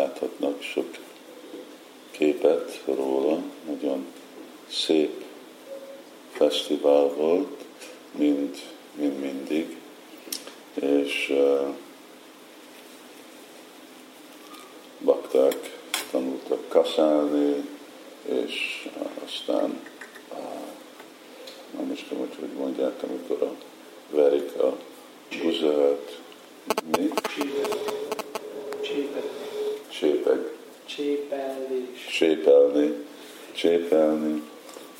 láthatnak 0.00 0.62
sok 0.62 0.96
képet 2.10 2.82
róla, 2.84 3.42
nagyon 3.66 4.06
szép 4.70 5.24
fesztivál 6.30 7.06
volt, 7.06 7.64
mind, 8.10 8.56
mind 8.94 9.20
mindig, 9.20 9.76
és 10.74 11.28
uh, 11.30 11.74
bakták 14.98 15.78
tanultak 16.10 16.68
kaszálni, 16.68 17.68
és 18.22 18.88
aztán 19.24 19.80
eh, 20.32 20.38
nem 21.78 21.92
is 21.92 22.02
tudom, 22.08 22.18
hogy 22.18 22.36
hogy 22.40 22.52
mondják, 22.58 23.02
amikor 23.02 23.42
a 23.42 23.54
verik 24.10 24.54
a 24.54 24.76
buzeret, 25.42 26.20
mi? 26.96 27.08
Csépelés. 30.96 32.06
Csépelni, 32.18 33.04
csépelni, 33.52 34.42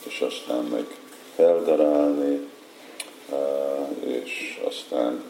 és 0.07 0.21
aztán 0.21 0.65
meg 0.65 0.87
feldarálni, 1.35 2.49
és 4.05 4.61
aztán 4.65 5.23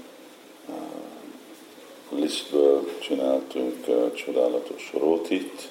lisztből 2.09 2.99
csináltunk 2.99 3.85
csodálatos 4.15 4.93
rótit, 4.93 5.69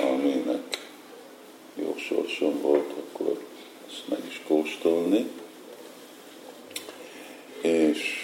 aminek 0.00 0.78
jó 1.74 1.94
sorsom 1.96 2.60
volt, 2.60 2.92
akkor 2.92 3.38
ezt 3.88 4.08
meg 4.08 4.20
is 4.28 4.42
kóstolni. 4.46 5.30
És 7.60 8.18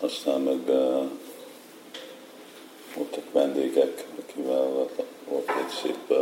aztán 0.00 0.40
meg 0.40 0.64
voltak 2.94 3.32
vendégek, 3.32 4.06
akivel 4.18 4.88
volt 5.28 5.48
egy 5.48 5.68
szép 5.82 6.12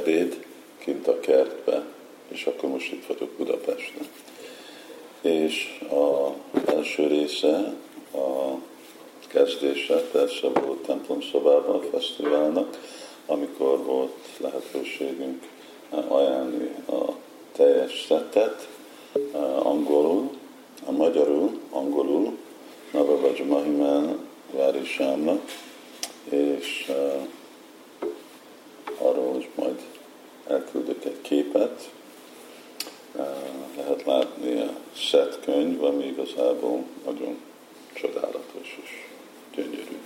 ebéd 0.00 0.44
kint 0.78 1.06
a 1.06 1.20
kertbe, 1.20 1.84
és 2.28 2.46
akkor 2.46 2.68
most 2.68 2.92
itt 2.92 3.06
vagyok 3.06 3.30
Budapesten. 3.30 4.08
És 5.20 5.80
az 5.88 6.74
első 6.74 7.06
része, 7.06 7.74
a 8.12 8.54
kezdése 9.28 9.94
persze 10.12 10.48
volt 10.48 10.78
templom 10.78 11.22
szobában 11.22 11.76
a 11.76 11.96
fesztiválnak, 11.96 12.78
amikor 13.26 13.84
volt 13.84 14.16
lehetőségünk 14.36 15.48
ajánlni 16.08 16.74
a 16.88 17.12
teljes 17.52 18.04
szettet 18.08 18.68
angolul, 19.62 20.30
a 20.86 20.90
magyarul, 20.90 21.60
angolul, 21.70 22.36
Navavaja 22.92 23.44
Mahimán 23.44 24.18
várisámnak, 24.52 25.40
és 26.30 26.86
uh, 26.88 27.26
arról 29.00 29.29
elküldök 30.74 31.04
egy 31.04 31.20
képet. 31.20 31.90
Lehet 33.76 34.04
látni 34.04 34.60
a 34.60 34.70
szett 35.10 35.40
könyv, 35.44 35.84
ami 35.84 36.04
igazából 36.04 36.84
nagyon 37.04 37.38
csodálatos 37.92 38.78
és 38.82 38.90
gyönyörű. 39.54 39.98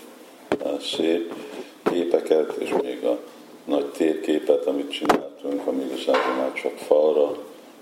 Szép 0.80 1.34
képeket, 1.82 2.56
és 2.58 2.70
még 2.82 3.04
a 3.04 3.18
nagy 3.64 3.86
térképet, 3.86 4.66
amit 4.66 4.90
csináltunk, 4.90 5.66
ami 5.66 5.84
igazából 5.84 6.34
már 6.36 6.52
csak 6.52 6.78
falra 6.78 7.38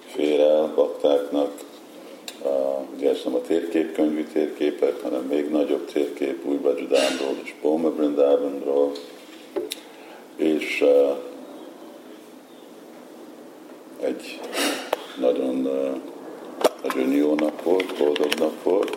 fér 0.06 0.40
el 0.40 0.72
baktáknak, 0.74 1.64
ugye 2.96 3.10
ez 3.10 3.20
nem 3.24 3.34
a 3.34 3.40
térképkönyvű 3.40 4.24
térképek, 4.24 5.02
hanem 5.02 5.22
még 5.22 5.50
nagyobb 5.50 5.84
térkép 5.92 6.44
Új 6.44 6.56
Bajudámról 6.56 7.36
és 7.42 7.54
Boma 7.62 7.90
Brindavanról, 7.90 8.92
és 10.36 10.84
egy 14.02 14.40
nagyon, 15.20 15.68
nagyon 16.82 17.12
jó 17.12 17.34
nap 17.34 17.62
volt, 17.62 17.96
boldog 17.98 18.34
nap 18.38 18.62
volt, 18.62 18.96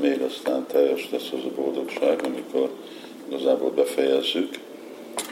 még 0.00 0.20
aztán 0.20 0.66
teljes 0.66 1.10
lesz 1.10 1.30
az 1.32 1.44
a 1.44 1.60
boldogság, 1.60 2.20
amikor 2.24 2.70
igazából 3.28 3.70
befejezzük 3.70 4.58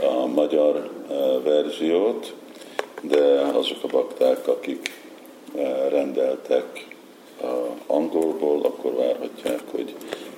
a 0.01 0.27
magyar 0.27 0.91
verziót, 1.45 2.35
de 3.03 3.23
azok 3.53 3.79
a 3.83 3.87
bakták, 3.87 4.49
akik 4.49 5.01
rendeltek 5.89 6.87
angolból, 7.87 8.61
akkor 8.63 8.95
várhatják, 8.95 9.61
hogy 9.71 9.95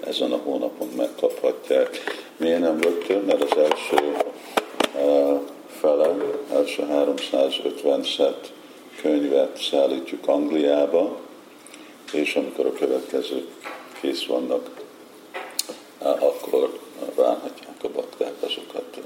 ezen 0.06 0.32
a 0.32 0.40
hónapon 0.44 0.88
megkaphatják. 0.96 1.98
Miért 2.36 2.60
nem 2.60 2.80
rögtön? 2.80 3.22
Mert 3.24 3.42
az 3.42 3.56
első 3.56 4.16
első 6.78 6.92
350 6.92 8.02
szett 8.02 8.52
könyvet 9.00 9.62
szállítjuk 9.62 10.28
Angliába, 10.28 11.20
és 12.12 12.34
amikor 12.34 12.66
a 12.66 12.72
következők 12.72 13.48
kész 14.00 14.26
vannak, 14.26 14.70
akkor 15.98 16.78
várhatják 17.14 17.76
a 17.82 17.88
bakták 17.88 18.32
azokat 18.40 18.98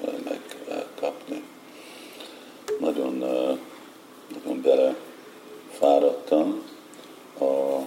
megkapni. 0.68 1.42
Nagyon, 2.78 3.18
nagyon 4.34 4.62
bele 4.62 4.96
fáradtam 5.78 6.62
a, 7.38 7.44
a 7.44 7.84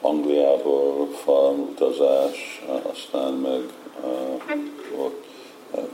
Angliából 0.00 1.08
utazás, 1.70 2.62
aztán 2.92 3.32
meg 3.32 3.62
volt 4.96 5.30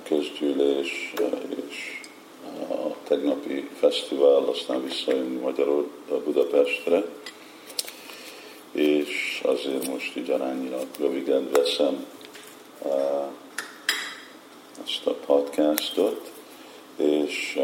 közgyűlés, 0.02 1.12
és 1.68 2.00
a 2.68 2.94
tegnapi 3.02 3.68
fesztivál, 3.78 4.44
aztán 4.44 4.84
visszajönni 4.84 5.36
Magyarul 5.36 5.90
Budapestre, 6.24 7.04
és 8.72 9.40
azért 9.44 9.88
most 9.88 10.16
így 10.16 10.30
arányilag 10.30 10.86
röviden 10.98 11.50
veszem 11.52 12.06
ezt 14.84 15.06
a 15.06 15.14
podcastot, 15.26 16.30
és 16.96 17.58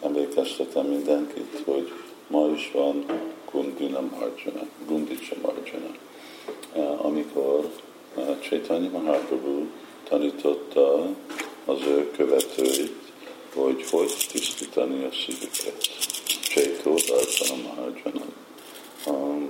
emlékeztetem 0.00 0.86
mindenkit, 0.86 1.62
hogy 1.64 1.92
ma 2.26 2.48
is 2.54 2.70
van 2.72 3.04
Gundina 3.52 4.00
Marjana, 4.00 4.66
Gundicha 4.86 5.34
Marjana, 5.42 5.94
eh, 6.72 7.04
amikor 7.04 7.70
Chaitanya 8.40 8.90
Mahaprabhu 8.90 9.66
tanította 10.08 11.06
az 11.64 11.80
ő 11.86 12.10
követőit, 12.16 13.12
hogy 13.54 13.84
hogy 13.90 14.26
tisztítani 14.32 15.04
a 15.04 15.10
szívüket. 15.12 15.88
Chaitó 16.42 16.94
Dartana 16.94 17.62
Mahajana. 17.62 18.24
A 19.06 19.48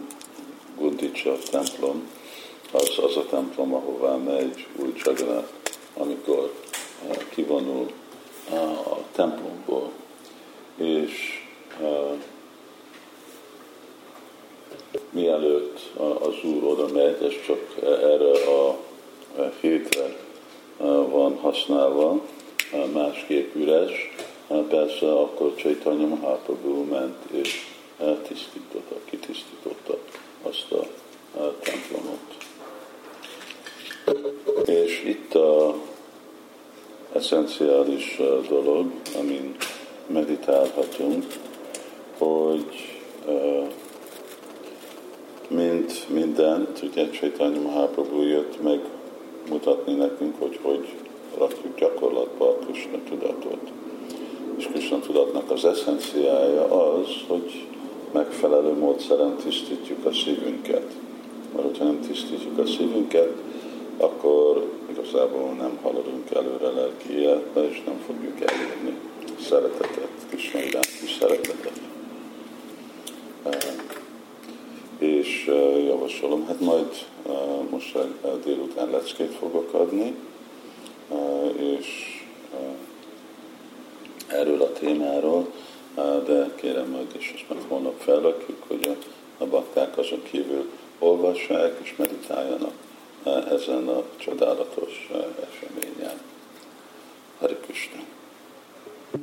Gundicha 0.78 1.38
templom 1.50 2.10
az 2.72 2.98
az 3.02 3.16
a 3.16 3.26
templom, 3.26 3.74
ahová 3.74 4.16
megy 4.16 4.66
új 4.76 4.92
Jagannath, 5.04 5.48
amikor 5.96 6.52
eh, 7.08 7.16
kivonul 7.28 7.92
a 8.84 8.96
templomból, 9.12 9.92
és 10.76 11.10
uh, 11.80 12.18
mielőtt 15.10 15.80
az 16.20 16.44
Úr 16.44 16.64
oda 16.64 16.88
megy, 16.92 17.22
ez 17.22 17.32
csak 17.46 17.76
erre 17.82 18.30
a 18.30 18.78
hétre 19.60 20.16
van 21.10 21.36
használva, 21.36 22.20
másképp 22.92 23.54
üres, 23.54 24.10
persze 24.68 25.12
akkor 25.12 25.54
Csaitanya 25.54 26.06
Mahaprabhu 26.06 26.84
ment 26.84 27.16
és 27.30 27.66
tisztította, 28.22 28.94
kitisztította 29.04 29.98
azt 30.42 30.72
a 30.72 30.86
templomot. 31.62 32.36
És 34.64 35.02
itt 35.04 35.34
a 35.34 35.74
eszenciális 37.12 38.20
dolog, 38.48 38.92
amin 39.18 39.56
meditálhatunk, 40.06 41.24
hogy 42.18 43.00
mint 45.48 46.08
mindent, 46.08 46.82
ugye 46.82 47.10
Csaitanya 47.10 47.60
Mahaprabhu 47.60 48.22
jött 48.22 48.62
meg 48.62 48.80
mutatni 49.48 49.94
nekünk, 49.94 50.34
hogy 50.38 50.58
hogy 50.62 50.88
rakjuk 51.38 51.78
gyakorlatba 51.78 52.48
a 52.48 52.56
Krishna 52.64 52.98
tudatot. 53.08 53.70
És 54.56 54.66
Krishna 54.66 54.98
tudatnak 55.00 55.50
az 55.50 55.64
eszenciája 55.64 56.64
az, 56.64 57.08
hogy 57.26 57.66
megfelelő 58.12 58.72
módszeren 58.72 59.36
tisztítjuk 59.36 60.04
a 60.04 60.12
szívünket. 60.12 60.92
Mert 61.54 61.66
hogyha 61.66 61.84
nem 61.84 62.00
tisztítjuk 62.00 62.58
a 62.58 62.66
szívünket, 62.66 63.32
akkor 63.96 64.66
igazából 64.90 65.52
nem 65.52 65.78
haladunk 65.82 66.30
előre 66.30 66.68
lelki 66.68 67.18
életbe, 67.18 67.68
és 67.68 67.82
nem 67.86 68.00
fogjuk 68.06 68.40
elérni 68.40 68.98
szeretetet, 69.40 70.08
Krishna 70.28 70.60
iránti 70.60 71.06
szeretetet. 71.18 71.80
És 74.98 75.50
javasolom, 75.86 76.46
hát 76.46 76.60
majd 76.60 76.86
most 77.70 77.98
délután 78.44 78.90
leckét 79.02 79.34
fogok 79.34 79.72
adni, 79.72 80.14
és 81.56 82.20
erről 84.26 84.62
a 84.62 84.72
témáról, 84.72 85.52
de 86.26 86.50
kérem 86.54 86.88
majd 86.88 87.14
is 87.18 87.32
ezt 87.34 87.48
majd 87.48 87.64
holnap 87.68 88.00
felrakjuk, 88.00 88.64
hogy 88.66 88.96
a, 89.38 89.44
bakták 89.44 89.98
azon 89.98 90.22
kívül 90.22 90.70
olvassák 90.98 91.78
és 91.82 91.94
meditáljanak 91.96 92.74
ezen 93.50 93.88
a 93.88 94.02
csodálatos 94.16 95.10
Krishna. 95.10 95.91